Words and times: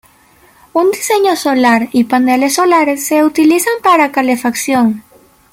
Un 0.73 0.89
diseño 0.89 1.35
solar 1.35 1.89
y 1.91 2.05
paneles 2.05 2.55
solares 2.55 3.05
se 3.05 3.23
utilizan 3.23 3.75
para 3.83 4.11
calefacción. 4.11 5.03